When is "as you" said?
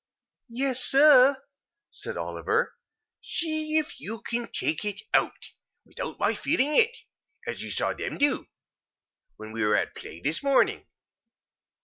7.45-7.69